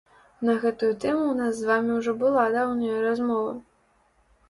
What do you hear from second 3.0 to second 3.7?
размова.